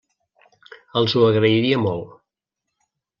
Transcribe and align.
Els 1.01 1.13
ho 1.19 1.25
agrairia 1.27 1.83
molt. 1.83 2.17